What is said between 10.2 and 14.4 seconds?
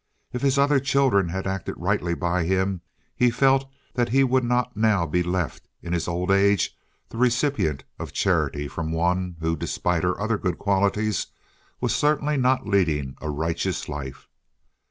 good qualities, was certainly not leading a righteous life.